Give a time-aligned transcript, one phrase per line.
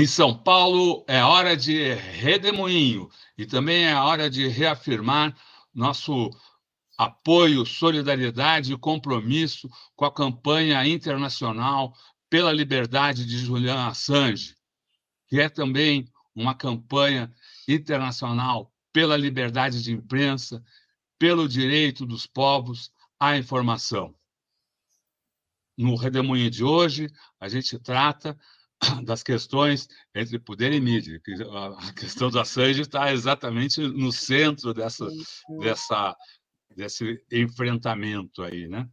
[0.00, 5.36] Em São Paulo é hora de redemoinho e também é hora de reafirmar
[5.74, 6.30] nosso
[6.96, 11.94] apoio, solidariedade e compromisso com a campanha internacional
[12.30, 14.56] pela liberdade de Julian Assange,
[15.28, 17.30] que é também uma campanha
[17.68, 20.64] internacional pela liberdade de imprensa,
[21.18, 24.14] pelo direito dos povos à informação.
[25.76, 28.34] No Redemoinho de hoje, a gente trata
[29.04, 31.20] das questões entre poder e mídia.
[31.78, 35.06] A questão da Assange está exatamente no centro dessa,
[35.60, 36.16] dessa,
[36.74, 38.88] desse enfrentamento aí, né?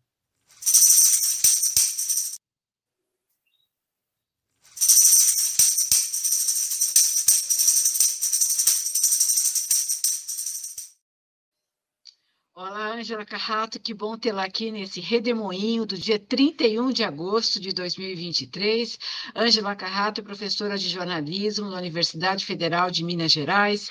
[13.07, 18.99] Ângela Carrato, que bom tê-la aqui nesse redemoinho do dia 31 de agosto de 2023.
[19.33, 23.89] Ângela Carrato professora de jornalismo na Universidade Federal de Minas Gerais.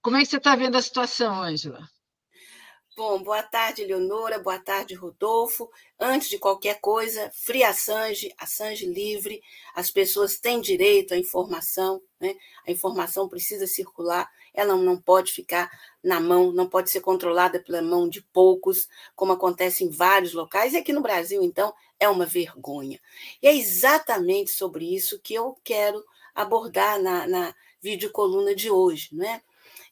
[0.00, 1.90] Como é que você está vendo a situação, Ângela?
[2.96, 5.68] Bom, boa tarde, Leonora, boa tarde, Rodolfo.
[5.98, 9.42] Antes de qualquer coisa, Free Assange, Assange livre,
[9.74, 12.36] as pessoas têm direito à informação, né?
[12.66, 15.70] a informação precisa circular, ela não pode ficar
[16.04, 20.74] na mão, não pode ser controlada pela mão de poucos, como acontece em vários locais,
[20.74, 23.00] e aqui no Brasil, então, é uma vergonha.
[23.42, 29.40] E é exatamente sobre isso que eu quero abordar na, na videocoluna de hoje, não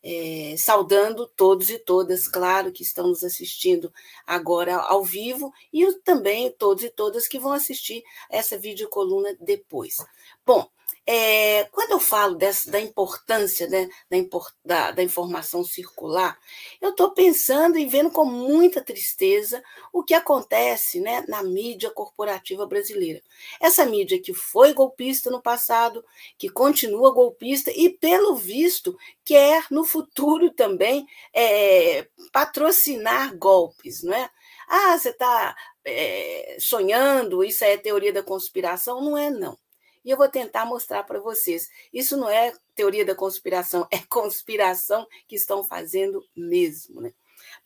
[0.04, 0.54] é?
[0.58, 3.92] Saudando todos e todas, claro, que estão nos assistindo
[4.26, 9.96] agora ao vivo, e também todos e todas que vão assistir essa videocoluna depois.
[10.44, 10.68] Bom,
[11.06, 14.16] é, quando eu falo dessa, da importância né, da,
[14.64, 16.38] da, da, informação circular,
[16.80, 22.66] eu estou pensando e vendo com muita tristeza o que acontece né, na mídia corporativa
[22.66, 23.22] brasileira.
[23.60, 26.02] Essa mídia que foi golpista no passado,
[26.38, 34.30] que continua golpista e, pelo visto, quer no futuro também é, patrocinar golpes, não é?
[34.66, 39.02] Ah, você está é, sonhando, isso é teoria da conspiração?
[39.02, 39.58] Não é, não.
[40.04, 41.68] E eu vou tentar mostrar para vocês.
[41.92, 47.00] Isso não é teoria da conspiração, é conspiração que estão fazendo mesmo.
[47.00, 47.12] Né?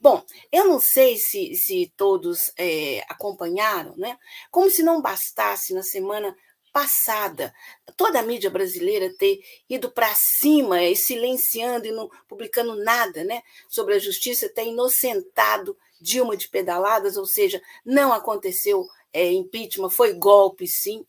[0.00, 4.19] Bom, eu não sei se, se todos é, acompanharam, né?
[4.50, 6.37] Como se não bastasse na semana
[6.72, 7.53] passada
[7.97, 13.43] toda a mídia brasileira ter ido para cima e silenciando e não publicando nada né,
[13.69, 20.12] sobre a justiça, ter inocentado Dilma de pedaladas, ou seja, não aconteceu é, impeachment, foi
[20.12, 21.05] golpe sim.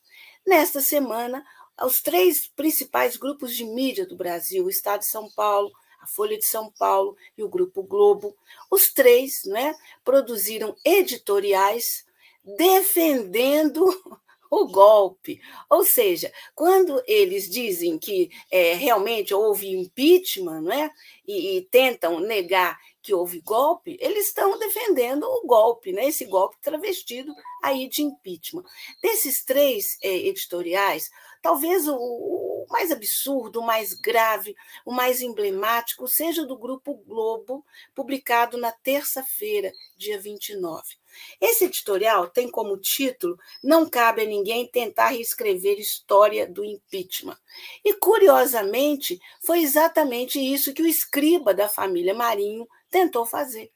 [0.46, 1.46] Nesta semana,
[1.84, 6.38] os três principais grupos de mídia do Brasil, o Estado de São Paulo, a Folha
[6.38, 8.36] de São Paulo e o Grupo Globo,
[8.72, 12.06] os três né, produziram editoriais
[12.58, 13.86] defendendo
[14.50, 15.40] o golpe.
[15.70, 20.90] Ou seja, quando eles dizem que é, realmente houve impeachment né,
[21.28, 26.06] e, e tentam negar que houve golpe, eles estão defendendo o golpe, né?
[26.08, 27.34] esse golpe travestido
[27.64, 28.64] aí de impeachment.
[29.02, 31.10] Desses três é, editoriais,
[31.42, 34.56] talvez o, o, mais absurdo, o mais grave,
[34.86, 40.84] o mais emblemático seja do Grupo Globo, publicado na terça-feira, dia 29.
[41.42, 47.38] Esse editorial tem como título Não cabe a ninguém tentar reescrever história do impeachment.
[47.84, 53.72] E, curiosamente, foi exatamente isso que o escriba da família Marinho tentou fazer.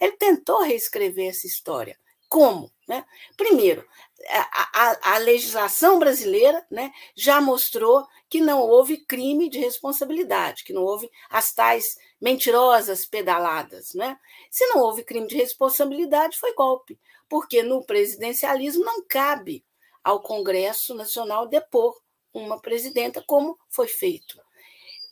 [0.00, 1.98] Ele tentou reescrever essa história.
[2.28, 2.70] Como?
[2.86, 3.04] Né?
[3.36, 3.86] Primeiro,
[4.28, 10.72] a, a, a, legislação brasileira né, já mostrou que não houve crime de responsabilidade, que
[10.72, 13.94] não houve as tais mentirosas pedaladas.
[13.94, 14.18] Né?
[14.50, 19.64] Se não houve crime de responsabilidade, foi golpe, porque no presidencialismo não cabe
[20.02, 21.94] ao Congresso Nacional depor
[22.32, 24.40] uma presidenta, como foi feito.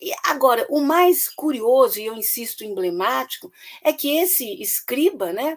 [0.01, 3.51] E agora, o mais curioso, e eu insisto emblemático,
[3.83, 5.57] é que esse escriba, né,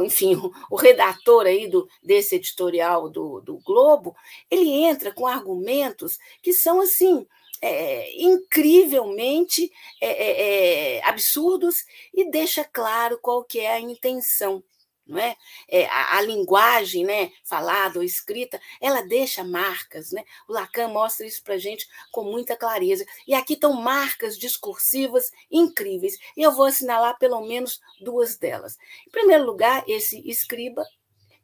[0.00, 0.34] enfim,
[0.70, 4.16] o, redator aí do, desse editorial do, do Globo,
[4.50, 7.26] ele entra com argumentos que são assim.
[7.64, 9.70] É, incrivelmente
[10.00, 14.64] é, é, é absurdos e deixa claro qual que é a intenção
[15.06, 15.36] não é?
[15.68, 20.24] é a, a, linguagem, né, falada ou escrita, ela deixa marcas, né?
[20.48, 23.04] O Lacan mostra isso para gente com muita clareza.
[23.26, 26.16] E aqui estão marcas discursivas incríveis.
[26.36, 28.76] E eu vou assinalar pelo menos duas delas.
[29.06, 30.84] Em primeiro lugar, esse escriba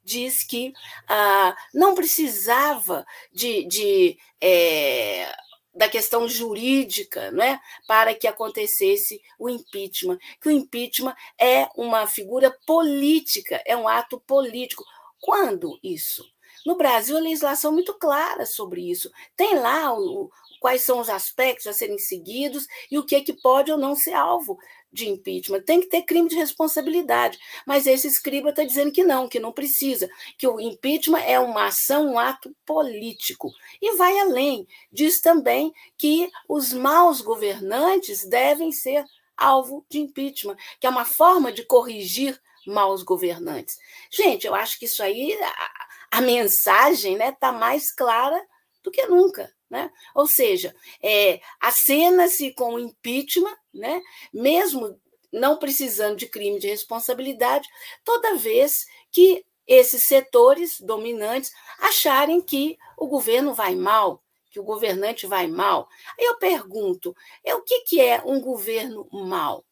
[0.04, 0.72] diz que
[1.06, 5.30] ah, não precisava de, de é,
[5.78, 10.18] da questão jurídica né, para que acontecesse o impeachment.
[10.40, 14.84] Que o impeachment é uma figura política, é um ato político.
[15.20, 16.24] Quando isso?
[16.66, 19.10] No Brasil, a legislação é muito clara sobre isso.
[19.36, 20.30] Tem lá o,
[20.60, 23.94] quais são os aspectos a serem seguidos e o que é que pode ou não
[23.94, 24.58] ser alvo
[24.92, 25.62] de impeachment.
[25.62, 27.38] Tem que ter crime de responsabilidade.
[27.66, 31.66] Mas esse escriba está dizendo que não, que não precisa, que o impeachment é uma
[31.66, 33.50] ação, um ato político.
[33.80, 34.66] E vai além.
[34.90, 39.04] Diz também que os maus governantes devem ser
[39.36, 43.76] alvo de impeachment, que é uma forma de corrigir maus governantes.
[44.10, 48.40] Gente, eu acho que isso aí, a, a mensagem está né, tá mais clara
[48.82, 49.52] do que nunca.
[49.70, 49.90] Né?
[50.14, 54.00] Ou seja, é, acena-se com o impeachment, né?
[54.32, 54.98] mesmo
[55.30, 57.68] não precisando de crime de responsabilidade,
[58.02, 65.26] toda vez que esses setores dominantes acharem que o governo vai mal, que o governante
[65.26, 65.88] vai mal.
[66.18, 67.14] Eu pergunto,
[67.44, 69.64] é o que, que é um governo mal?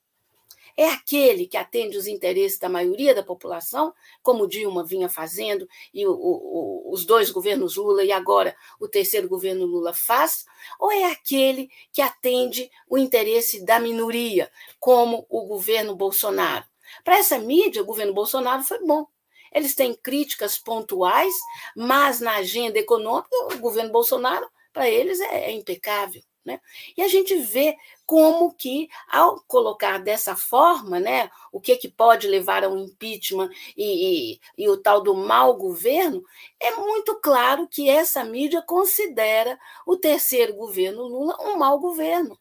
[0.77, 6.07] É aquele que atende os interesses da maioria da população, como Dilma vinha fazendo, e
[6.07, 10.45] o, o, os dois governos Lula e agora o terceiro governo Lula faz,
[10.79, 16.65] ou é aquele que atende o interesse da minoria, como o governo Bolsonaro?
[17.03, 19.07] Para essa mídia, o governo Bolsonaro foi bom.
[19.53, 21.35] Eles têm críticas pontuais,
[21.75, 26.23] mas na agenda econômica, o governo Bolsonaro, para eles, é, é impecável.
[26.47, 26.61] Né?
[26.97, 27.77] E a gente vê
[28.07, 34.35] como que, ao colocar dessa forma, né, o que, que pode levar ao impeachment e,
[34.35, 36.25] e, e o tal do mau governo,
[36.61, 42.39] é muito claro que essa mídia considera o terceiro governo Lula um mau governo.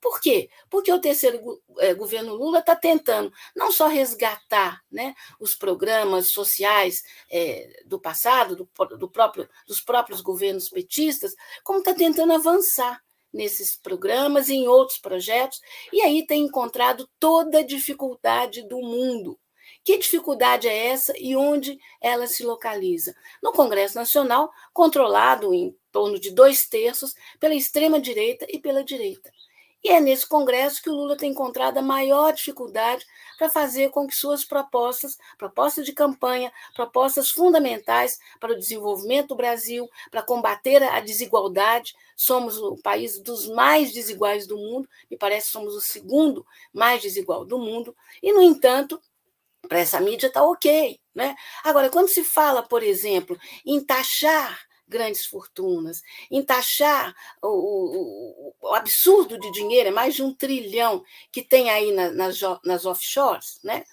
[0.00, 0.48] Por quê?
[0.70, 7.02] Porque o terceiro é, governo Lula está tentando não só resgatar né, os programas sociais
[7.30, 13.76] é, do passado, do, do próprio, dos próprios governos petistas, como está tentando avançar nesses
[13.76, 15.60] programas e em outros projetos,
[15.92, 19.38] e aí tem encontrado toda a dificuldade do mundo.
[19.82, 23.14] Que dificuldade é essa e onde ela se localiza?
[23.42, 29.32] No Congresso Nacional, controlado em torno de dois terços pela extrema-direita e pela direita.
[29.82, 33.06] E é nesse Congresso que o Lula tem encontrado a maior dificuldade
[33.38, 39.36] para fazer com que suas propostas, propostas de campanha, propostas fundamentais para o desenvolvimento do
[39.36, 45.46] Brasil, para combater a desigualdade, somos o país dos mais desiguais do mundo, me parece
[45.46, 49.00] que somos o segundo mais desigual do mundo, e, no entanto,
[49.66, 51.00] para essa mídia está ok.
[51.14, 51.34] Né?
[51.64, 54.60] Agora, quando se fala, por exemplo, em taxar
[54.90, 61.02] grandes fortunas, em taxar o, o, o, absurdo de dinheiro, é mais de um trilhão
[61.30, 63.84] que tem aí na, nas, nas offshores, né?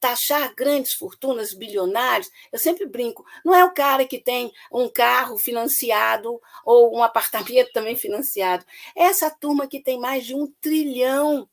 [0.00, 5.38] taxar grandes fortunas, bilionários, eu sempre brinco, não é o cara que tem um carro
[5.38, 8.64] financiado ou um apartamento também financiado,
[8.94, 11.48] é essa turma que tem mais de um trilhão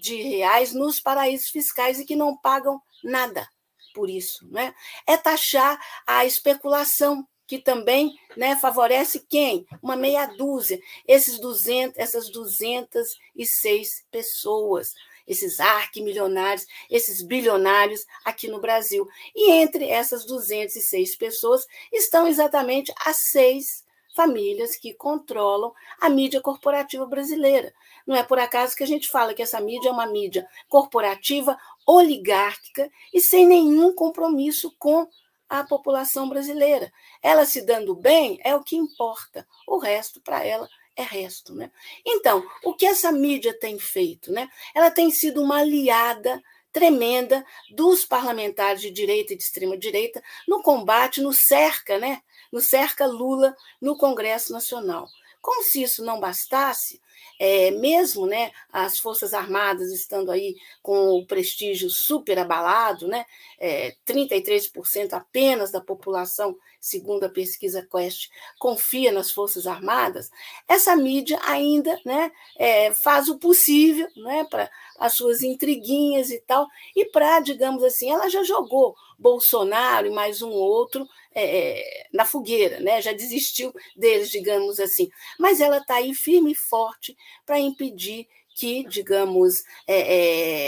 [0.00, 3.48] de reais nos paraísos fiscais e que não pagam nada
[3.96, 4.46] por isso.
[4.50, 4.74] Né?
[5.06, 9.66] É taxar a especulação, que também né, favorece quem?
[9.82, 14.94] Uma meia dúzia, esses 200, essas 206 pessoas,
[15.26, 19.06] esses arquimilionários, esses bilionários aqui no Brasil.
[19.34, 23.84] E entre essas 206 pessoas estão exatamente as seis
[24.14, 27.72] famílias que controlam a mídia corporativa brasileira.
[28.06, 31.56] Não é por acaso que a gente fala que essa mídia é uma mídia corporativa,
[31.86, 35.06] oligárquica e sem nenhum compromisso com
[35.48, 36.92] a população brasileira.
[37.22, 41.54] Ela se dando bem é o que importa, o resto para ela é resto.
[41.54, 41.70] Né?
[42.04, 44.32] Então, o que essa mídia tem feito?
[44.32, 44.48] Né?
[44.74, 50.62] Ela tem sido uma aliada tremenda dos parlamentares de direita e de extrema direita no
[50.62, 52.20] combate, no cerca, né?
[52.52, 55.08] no cerca Lula no Congresso Nacional.
[55.46, 57.00] Como se isso não bastasse,
[57.38, 63.24] é, mesmo né, as Forças Armadas estando aí com o prestígio super abalado, né,
[63.56, 70.32] é, 33% apenas da população, segundo a pesquisa Quest, confia nas Forças Armadas,
[70.66, 76.66] essa mídia ainda né, é, faz o possível né, para as suas intriguinhas e tal,
[76.96, 82.80] e para, digamos assim, ela já jogou Bolsonaro e mais um outro é, na fogueira,
[82.80, 83.00] né?
[83.02, 85.08] já desistiu deles, digamos assim.
[85.38, 88.26] Mas ela está aí firme e forte para impedir
[88.56, 90.16] que, digamos, é,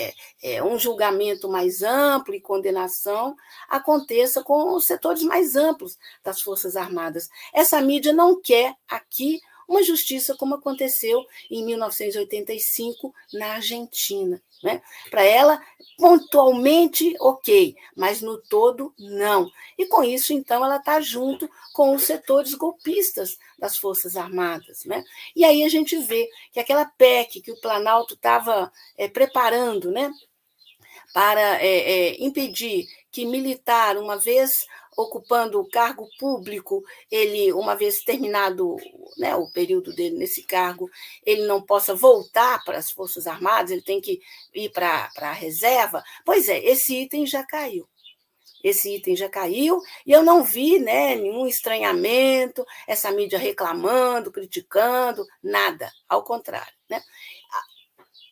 [0.09, 3.35] é, é, um julgamento mais amplo e condenação
[3.67, 7.31] aconteça com os setores mais amplos das Forças Armadas.
[7.53, 14.43] Essa mídia não quer aqui uma justiça como aconteceu em 1985 na Argentina.
[14.63, 14.83] Né?
[15.11, 15.63] Para ela,
[15.97, 19.49] pontualmente, ok, mas no todo, não.
[19.77, 24.85] E com isso, então, ela está junto com os setores golpistas das Forças Armadas.
[24.85, 25.05] Né?
[25.37, 30.11] E aí a gente vê que aquela PEC que o Planalto estava é, preparando né,
[31.13, 34.67] para é, é, impedir que militar, uma vez
[34.99, 38.75] ocupando o cargo público, ele, uma vez terminado
[39.17, 40.91] né, o período dele nesse cargo,
[41.25, 44.21] ele não possa voltar para as Forças Armadas, ele tem que
[44.53, 46.03] ir para a reserva.
[46.25, 47.89] Pois é, esse item já caiu.
[48.65, 55.25] Esse item já caiu e eu não vi né, nenhum estranhamento, essa mídia reclamando, criticando,
[55.41, 56.75] nada, ao contrário.
[56.91, 57.01] Né?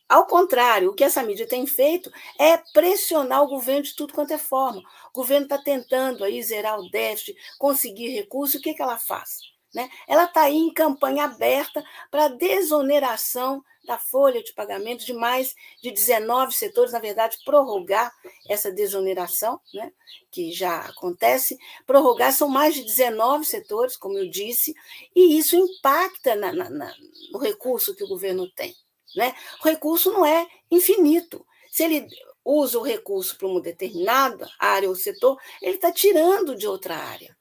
[0.09, 2.09] Ao contrário, o que essa mídia tem feito
[2.39, 4.81] é pressionar o governo de tudo quanto é forma.
[5.09, 9.39] O governo está tentando aí zerar o déficit, conseguir recursos, o que, que ela faz?
[9.73, 9.89] Né?
[10.07, 15.91] Ela está aí em campanha aberta para desoneração da folha de pagamento de mais de
[15.91, 18.11] 19 setores, na verdade, prorrogar
[18.49, 19.91] essa desoneração, né,
[20.29, 24.73] que já acontece, prorrogar são mais de 19 setores, como eu disse,
[25.15, 26.93] e isso impacta na, na, na,
[27.31, 28.75] no recurso que o governo tem.
[29.15, 29.33] Né?
[29.63, 31.45] O recurso não é infinito.
[31.69, 32.07] Se ele
[32.43, 37.35] usa o recurso para uma determinada área ou setor, ele está tirando de outra área.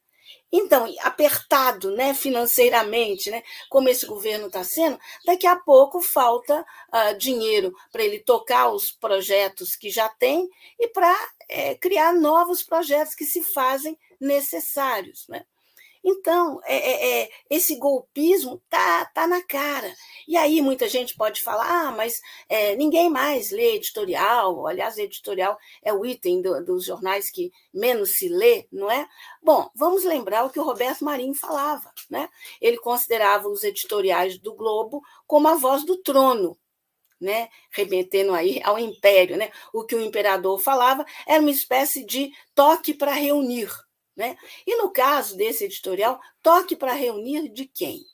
[0.51, 7.19] Então, apertado né, financeiramente, né, como esse governo está sendo, daqui a pouco falta uh,
[7.19, 11.15] dinheiro para ele tocar os projetos que já tem e para
[11.49, 15.27] é, criar novos projetos que se fazem necessários.
[15.29, 15.45] Né?
[16.09, 19.93] Então, é, é, é, esse golpismo tá, tá na cara.
[20.29, 24.69] E aí muita gente pode falar, ah, mas é, ninguém mais lê editorial.
[24.69, 29.09] Aliás, editorial é o item do, dos jornais que menos se lê, não é?
[29.43, 31.93] Bom, vamos lembrar o que o Roberto Marinho falava.
[32.09, 32.29] Né?
[32.61, 36.57] Ele considerava os editoriais do Globo como a voz do trono,
[37.21, 39.51] né, remetendo aí ao império, né?
[39.73, 43.71] O que o imperador falava era uma espécie de toque para reunir,
[44.17, 44.37] né?
[44.67, 48.05] E no caso desse editorial, toque para reunir de quem?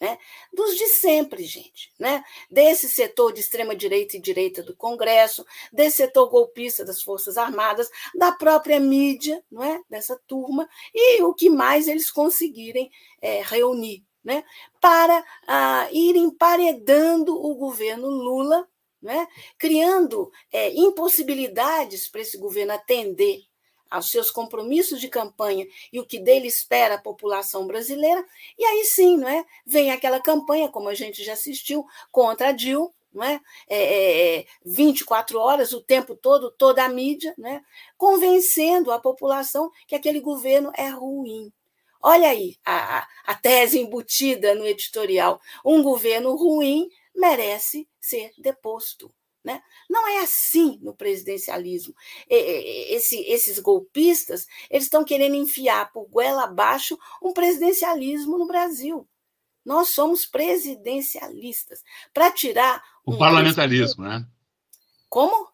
[0.00, 0.16] Né?
[0.52, 1.92] Dos de sempre, gente.
[1.98, 2.22] Né?
[2.50, 8.30] Desse setor de extrema-direita e direita do Congresso, desse setor golpista das Forças Armadas, da
[8.30, 9.80] própria mídia, não é?
[9.90, 14.04] dessa turma, e o que mais eles conseguirem é, reunir.
[14.22, 14.44] Né?
[14.80, 18.68] Para ah, ir emparedando o governo Lula,
[19.02, 19.26] né?
[19.56, 23.47] criando é, impossibilidades para esse governo atender
[23.90, 28.24] aos seus compromissos de campanha e o que dele espera a população brasileira,
[28.58, 29.44] e aí sim, não é?
[29.64, 33.40] Vem aquela campanha, como a gente já assistiu, contra a Dilma, não é?
[33.68, 37.62] É, é, 24 é, horas, o tempo todo, toda a mídia, né?
[37.96, 41.52] convencendo a população que aquele governo é ruim.
[42.00, 49.12] Olha aí a, a tese embutida no editorial: um governo ruim merece ser deposto.
[49.48, 49.62] Né?
[49.88, 51.94] Não é assim no presidencialismo.
[52.28, 59.08] Esse, esses golpistas eles estão querendo enfiar por goela abaixo um presidencialismo no Brasil.
[59.64, 61.82] Nós somos presidencialistas.
[62.12, 62.82] Para tirar.
[63.06, 64.26] O um parlamentarismo, né?
[65.08, 65.48] Como?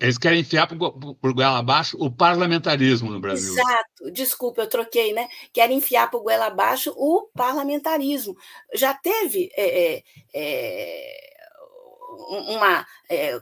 [0.00, 3.52] Eles querem enfiar por, por goela abaixo o parlamentarismo no Brasil.
[3.52, 4.10] Exato.
[4.10, 5.28] Desculpa, eu troquei, né?
[5.52, 8.34] Querem enfiar por goela abaixo o parlamentarismo.
[8.72, 9.50] Já teve.
[9.54, 11.33] É, é, é
[12.14, 12.86] uma.
[13.08, 13.38] É,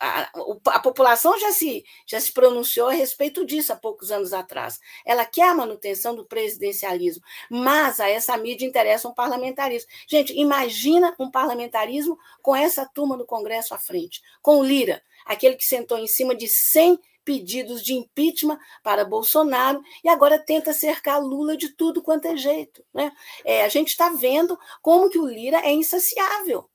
[0.00, 0.30] a,
[0.66, 4.80] a, população já se, já se pronunciou a respeito disso há poucos anos atrás.
[5.04, 9.90] Ela quer a manutenção do presidencialismo, mas a essa mídia interessa um parlamentarismo.
[10.08, 15.56] Gente, imagina um parlamentarismo com essa turma do Congresso à frente, com o Lira, aquele
[15.56, 21.20] que sentou em cima de 100 pedidos de impeachment para Bolsonaro e agora tenta cercar
[21.20, 22.82] Lula de tudo quanto é jeito.
[22.94, 23.12] Né?
[23.44, 26.69] É, a gente está vendo como que o Lira é insaciável.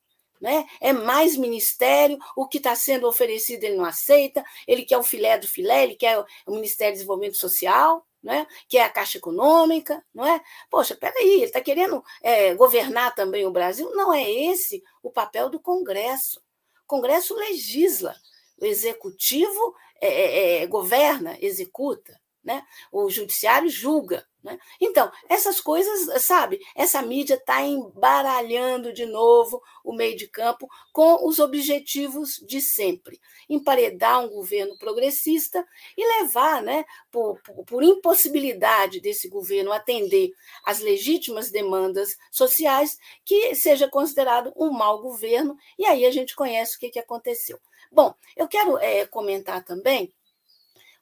[0.46, 0.64] Né?
[0.80, 5.40] É mais ministério, o que está sendo oferecido ele não aceita, ele quer o filé
[5.40, 8.46] do filé, ele quer o Ministério do Desenvolvimento Social, né?
[8.70, 10.40] que é a Caixa Econômica, não é?
[10.70, 13.90] Poxa, peraí, ele está querendo é, governar também o Brasil?
[13.96, 16.40] Não é esse o papel do Congresso.
[16.84, 18.16] O Congresso legisla,
[18.62, 22.64] o Executivo é, é, é governa, executa, né?
[22.92, 24.26] o Judiciário julga.
[24.44, 24.60] Né?
[24.80, 31.28] Então, essas coisas, sabe, essa mídia está embaralhando de novo o meio de campo com
[31.28, 35.66] os objetivos de sempre: emparedar um governo progressista
[35.98, 40.30] e levar, né, por, por impossibilidade desse governo atender
[40.64, 46.78] às legítimas demandas sociais, que seja considerado um mau governo, e aí a gente conhece
[46.78, 47.60] o que, que aconteceu.
[47.92, 50.14] Bom, eu quero é, comentar também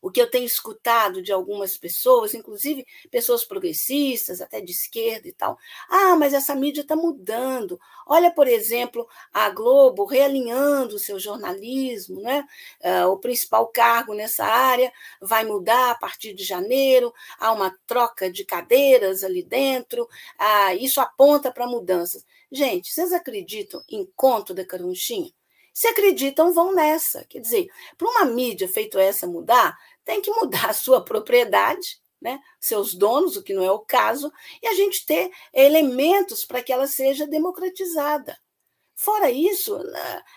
[0.04, 5.32] o que eu tenho escutado de algumas pessoas, inclusive pessoas progressistas, até de esquerda e
[5.32, 5.58] tal.
[5.90, 7.80] Ah, mas essa mídia está mudando.
[8.06, 12.46] Olha, por exemplo, a Globo realinhando o seu jornalismo, né?
[12.84, 14.92] Uh, o principal cargo nessa área
[15.22, 21.00] vai mudar a partir de janeiro, há uma troca de cadeiras ali dentro, uh, isso
[21.00, 22.26] aponta para mudanças.
[22.52, 25.32] Gente, vocês acreditam em conto da carunchinha?
[25.74, 27.26] Se acreditam, vão nessa.
[27.26, 27.68] Quer dizer,
[27.98, 33.36] para uma mídia feito essa mudar, tem que mudar a sua propriedade, né, seus donos,
[33.36, 34.32] o que não é o caso,
[34.62, 38.38] e a gente ter elementos para que ela seja democratizada.
[38.96, 39.78] Fora isso,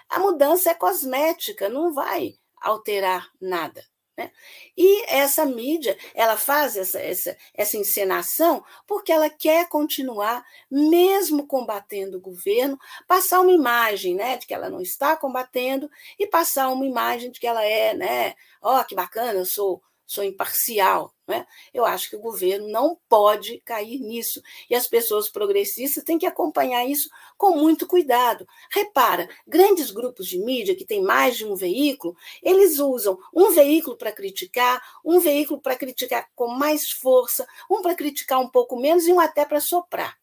[0.08, 3.84] a mudança é cosmética, não vai alterar nada.
[4.16, 4.30] Né?
[4.76, 12.16] E essa mídia, ela faz essa, essa, essa encenação porque ela quer continuar, mesmo combatendo
[12.16, 16.86] o governo, passar uma imagem né, de que ela não está combatendo e passar uma
[16.86, 18.34] imagem de que ela é, né?
[18.62, 21.15] Ó, oh, que bacana, eu sou sou imparcial.
[21.26, 21.44] Né?
[21.74, 24.40] Eu acho que o governo não pode cair nisso.
[24.70, 28.46] E as pessoas progressistas têm que acompanhar isso com muito cuidado.
[28.70, 33.96] Repara, grandes grupos de mídia que têm mais de um veículo, eles usam um veículo
[33.96, 39.06] para criticar, um veículo para criticar com mais força, um para criticar um pouco menos
[39.06, 40.16] e um até para soprar.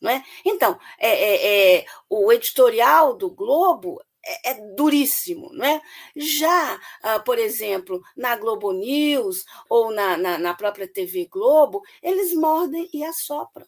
[0.00, 0.22] Não é?
[0.44, 5.80] Então, é, é, é, o editorial do Globo é, é, duríssimo, não é?
[6.16, 12.32] Já, ah, por exemplo, na Globo News ou na, na, na, própria TV Globo, eles
[12.34, 13.66] mordem e assopram.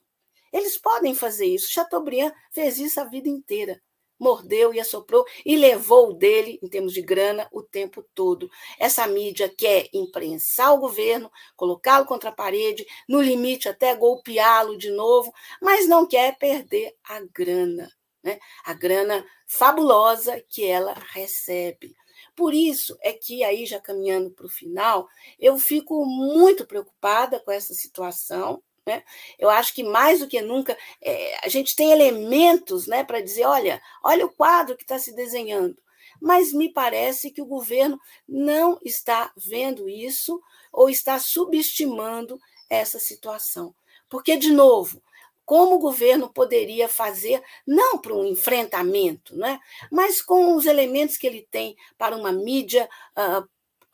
[0.52, 1.70] Eles podem fazer isso.
[1.70, 3.80] Chateaubriand fez isso a vida inteira.
[4.18, 8.50] Mordeu e assoprou e levou dele, em termos de grana, o tempo todo.
[8.78, 14.90] Essa mídia quer imprensar o governo, colocá-lo contra a parede, no limite até golpeá-lo de
[14.90, 17.90] novo, mas não quer perder a grana
[18.26, 18.40] né?
[18.64, 21.94] a grana fabulosa que ela recebe.
[22.34, 27.52] Por isso é que, aí já caminhando para o final, eu fico muito preocupada com
[27.52, 28.60] essa situação.
[28.84, 29.04] Né?
[29.38, 33.46] Eu acho que mais do que nunca é, a gente tem elementos né, para dizer:
[33.46, 35.76] olha, olha o quadro que está se desenhando.
[36.20, 40.40] Mas me parece que o governo não está vendo isso
[40.72, 43.74] ou está subestimando essa situação.
[44.08, 45.02] Porque, de novo,
[45.46, 49.58] como o governo poderia fazer, não para um enfrentamento, né,
[49.90, 53.42] mas com os elementos que ele tem para uma mídia uh,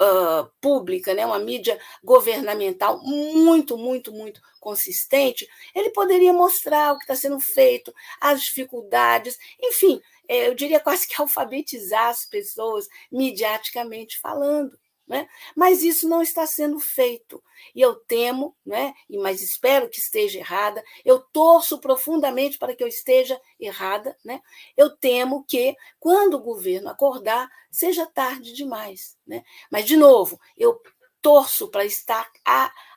[0.02, 7.04] uh, pública, né, uma mídia governamental muito, muito, muito consistente, ele poderia mostrar o que
[7.04, 14.18] está sendo feito, as dificuldades, enfim, eh, eu diria quase que alfabetizar as pessoas, midiaticamente
[14.18, 14.78] falando.
[15.12, 15.28] Né?
[15.54, 17.44] Mas isso não está sendo feito.
[17.74, 18.94] E eu temo, né?
[19.20, 24.16] mas espero que esteja errada, eu torço profundamente para que eu esteja errada.
[24.24, 24.40] Né?
[24.74, 29.18] Eu temo que, quando o governo acordar, seja tarde demais.
[29.26, 29.44] Né?
[29.70, 30.80] Mas, de novo, eu
[31.20, 32.32] torço para estar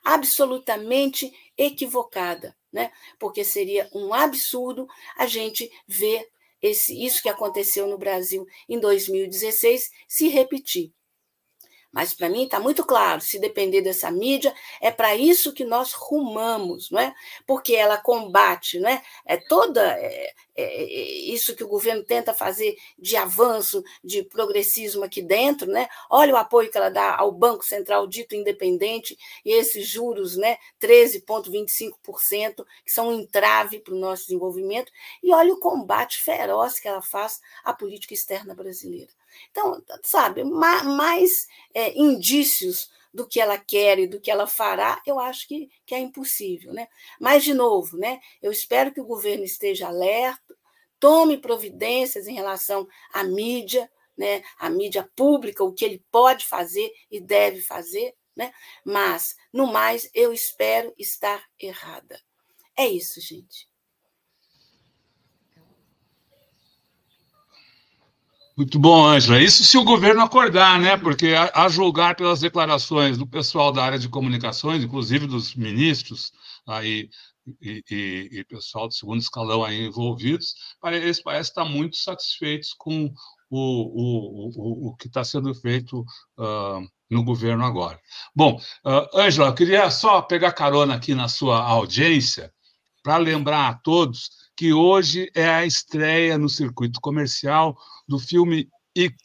[0.02, 2.92] absolutamente equivocada, né?
[3.18, 6.26] porque seria um absurdo a gente ver
[6.62, 10.94] esse, isso que aconteceu no Brasil em 2016 se repetir.
[11.96, 15.94] Mas para mim está muito claro, se depender dessa mídia, é para isso que nós
[15.94, 17.14] rumamos, não é?
[17.46, 19.02] Porque ela combate, não é?
[19.24, 25.04] É toda é, é, é, isso que o governo tenta fazer de avanço, de progressismo
[25.04, 25.88] aqui dentro, né?
[26.10, 30.58] Olha o apoio que ela dá ao Banco Central dito independente e esses juros, né?
[30.78, 36.88] 13,25%, que são um entrave para o nosso desenvolvimento, e olha o combate feroz que
[36.88, 39.15] ela faz à política externa brasileira.
[39.50, 45.18] Então, sabe, mais é, indícios do que ela quer e do que ela fará, eu
[45.18, 46.72] acho que, que é impossível.
[46.72, 46.86] Né?
[47.18, 50.54] Mas, de novo, né, eu espero que o governo esteja alerta,
[51.00, 56.90] tome providências em relação à mídia, né, à mídia pública, o que ele pode fazer
[57.10, 58.52] e deve fazer, né?
[58.84, 62.20] mas, no mais, eu espero estar errada.
[62.76, 63.68] É isso, gente.
[68.56, 69.38] Muito bom, Ângela.
[69.38, 70.96] Isso se o governo acordar, né?
[70.96, 76.32] Porque, a, a, julgar pelas declarações do pessoal da área de comunicações, inclusive dos ministros
[76.66, 77.10] aí,
[77.60, 80.54] e, e, e pessoal do segundo escalão aí envolvidos,
[80.86, 83.12] eles parecem estar muito satisfeitos com
[83.50, 86.00] o, o, o, o que está sendo feito
[86.38, 88.00] uh, no governo agora.
[88.34, 92.50] Bom, uh, Ângela, eu queria só pegar carona aqui na sua audiência
[93.02, 97.76] para lembrar a todos que hoje é a estreia no circuito comercial
[98.08, 98.68] do filme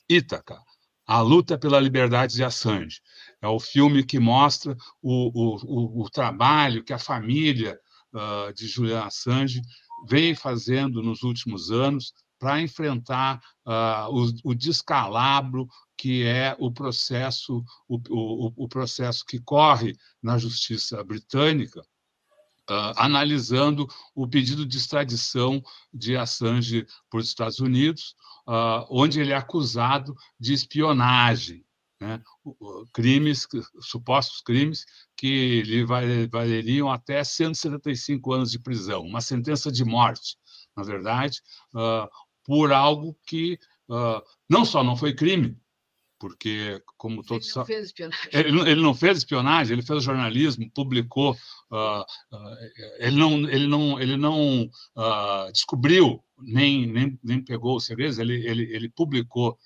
[0.10, 0.62] Ítaca,
[1.08, 3.00] A Luta pela Liberdade de Assange.
[3.42, 7.80] É o filme que mostra o, o, o, trabalho que a família
[8.14, 9.62] uh, de Julian Assange
[10.08, 15.68] vem fazendo nos últimos anos para enfrentar uh, o, o, descalabro
[15.98, 21.82] que é o processo, o, o, o processo que corre na justiça britânica
[22.72, 25.62] Uh, analisando o pedido de extradição
[25.94, 28.16] de Assange para os Estados Unidos,
[28.48, 31.66] uh, onde ele é acusado de espionagem,
[32.00, 32.24] né?
[32.94, 33.46] crimes,
[33.82, 34.86] supostos crimes
[35.18, 35.84] que lhe
[36.30, 40.38] valeriam até 175 anos de prisão, uma sentença de morte,
[40.74, 41.42] na verdade,
[41.76, 42.08] uh,
[42.46, 43.60] por algo que
[44.50, 45.61] não só não foi crime,
[46.22, 48.30] porque, como todos ele não fez espionagem.
[48.32, 51.32] Ele, ele, não fez espionagem, ele fez jornalismo, publicou,
[51.72, 52.58] uh, uh,
[53.00, 58.36] ele não, ele não, ele não uh, descobriu nem, nem, nem pegou os segredos, ele,
[58.48, 59.58] ele, ele publicou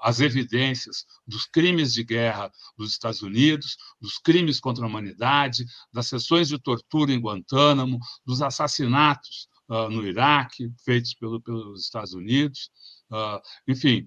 [0.00, 6.06] as evidências dos crimes de guerra dos Estados Unidos, dos crimes contra a humanidade, das
[6.06, 12.70] sessões de tortura em Guantánamo, dos assassinatos no Iraque feitos pelo, pelos Estados Unidos.
[13.68, 14.06] enfim,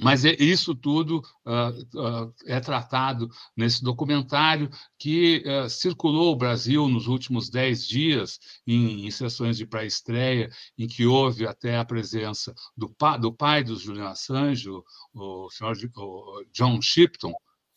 [0.00, 6.88] mas é, isso tudo uh, uh, é tratado nesse documentário que uh, circulou o Brasil
[6.88, 12.54] nos últimos dez dias, em, em sessões de pré-estreia, em que houve até a presença
[12.76, 14.84] do, pa, do pai do Julian Assange, o,
[15.14, 17.34] o senhor o John Shipton,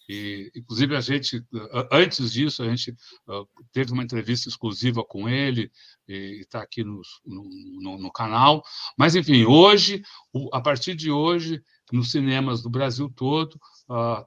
[0.07, 1.43] e, inclusive, a gente,
[1.91, 2.93] antes disso, a gente
[3.71, 5.71] teve uma entrevista exclusiva com ele,
[6.07, 8.63] e está aqui no, no, no, canal.
[8.97, 10.03] Mas, enfim, hoje,
[10.51, 13.59] a partir de hoje, nos cinemas do Brasil todo,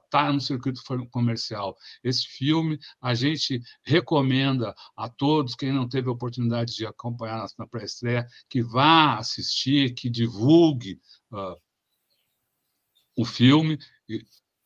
[0.03, 1.75] está uh, no circuito comercial.
[2.03, 7.67] Esse filme a gente recomenda a todos, quem não teve a oportunidade de acompanhar na
[7.67, 10.99] pré-estreia, que vá assistir, que divulgue
[11.31, 11.55] uh,
[13.15, 13.77] o filme,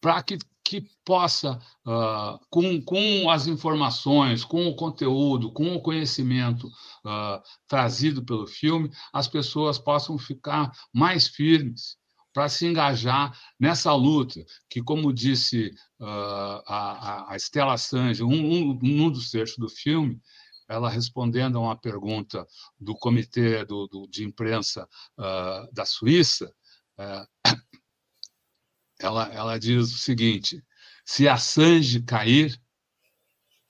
[0.01, 0.37] para que
[0.71, 8.23] que possa, uh, com, com as informações, com o conteúdo, com o conhecimento uh, trazido
[8.23, 11.97] pelo filme, as pessoas possam ficar mais firmes
[12.33, 18.79] para se engajar nessa luta, que, como disse uh, a, a Stella Sange, um, um,
[18.81, 20.21] um dos trechos do filme,
[20.67, 22.47] ela respondendo a uma pergunta
[22.79, 26.53] do comitê do, do de imprensa uh, da Suíça,
[26.97, 27.27] uh,
[28.99, 30.63] ela, ela diz o seguinte:
[31.05, 32.57] se a Sange cair,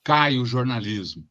[0.04, 1.28] cai o jornalismo,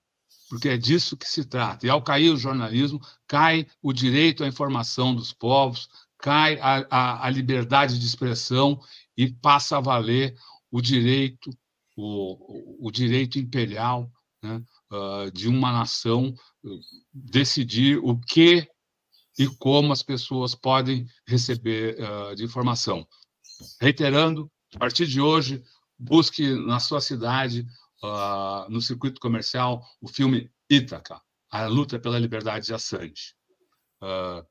[0.50, 1.86] porque é disso que se trata.
[1.86, 5.88] E ao cair o jornalismo, cai o direito à informação dos povos,
[6.22, 8.80] cai a, a, a liberdade de expressão
[9.18, 10.36] e passa a valer
[10.72, 11.50] o direito,
[11.98, 14.10] o, o direito imperial
[14.42, 16.34] né, uh, de uma nação
[17.14, 18.68] decidir o que
[19.38, 23.08] e como as pessoas podem receber uh, de informação.
[23.80, 25.64] Reiterando, a partir de hoje,
[25.98, 27.66] busque na sua cidade,
[28.04, 33.36] uh, no circuito comercial, o filme Ítaca, a luta pela liberdade de Assange.
[34.02, 34.46] Uh,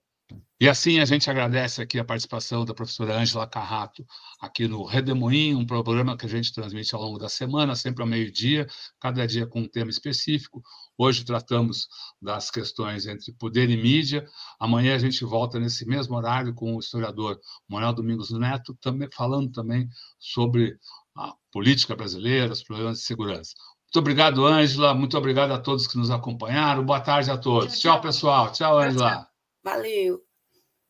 [0.60, 4.04] e assim a gente agradece aqui a participação da professora Ângela Carrato
[4.40, 8.08] aqui no Redemoinho, um programa que a gente transmite ao longo da semana, sempre ao
[8.08, 8.66] meio-dia,
[9.00, 10.62] cada dia com um tema específico.
[10.98, 11.88] Hoje tratamos
[12.20, 14.26] das questões entre poder e mídia.
[14.58, 19.50] Amanhã a gente volta nesse mesmo horário com o historiador Manuel Domingos Neto, também, falando
[19.50, 19.88] também
[20.18, 20.76] sobre
[21.16, 23.54] a política brasileira, os problemas de segurança.
[23.86, 24.94] Muito obrigado, Ângela.
[24.94, 26.84] Muito obrigado a todos que nos acompanharam.
[26.84, 27.78] Boa tarde a todos.
[27.78, 28.52] Tchau, tchau pessoal.
[28.52, 29.29] Tchau, Ângela.
[29.62, 30.24] Valeu.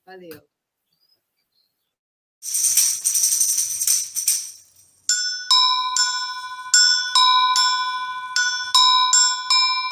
[0.07, 0.41] Valeu.